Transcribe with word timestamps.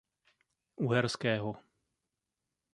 Uherského. 0.87 1.53